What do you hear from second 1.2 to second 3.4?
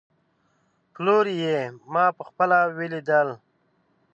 يې، ما په خپله وليدل